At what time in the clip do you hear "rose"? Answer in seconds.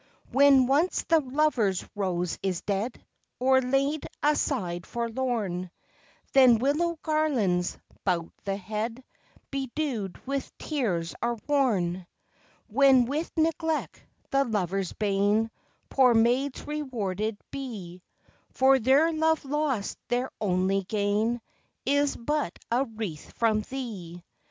1.93-2.39